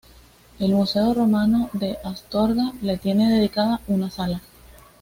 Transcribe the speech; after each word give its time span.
El 0.57 0.71
Museo 0.73 1.13
romano 1.13 1.69
de 1.73 1.95
Astorga 2.03 2.73
le 2.81 2.97
tiene 2.97 3.29
dedicada 3.37 3.81
una 3.87 4.09
sala. 4.09 4.41